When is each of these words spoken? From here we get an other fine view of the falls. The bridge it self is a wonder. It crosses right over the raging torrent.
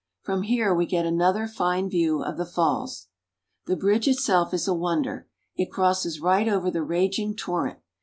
From 0.23 0.41
here 0.41 0.73
we 0.73 0.87
get 0.87 1.05
an 1.05 1.21
other 1.21 1.45
fine 1.47 1.87
view 1.87 2.23
of 2.23 2.35
the 2.35 2.45
falls. 2.47 3.09
The 3.67 3.75
bridge 3.75 4.07
it 4.07 4.17
self 4.17 4.51
is 4.51 4.67
a 4.67 4.73
wonder. 4.73 5.27
It 5.55 5.69
crosses 5.71 6.19
right 6.19 6.47
over 6.47 6.71
the 6.71 6.81
raging 6.81 7.35
torrent. 7.35 7.77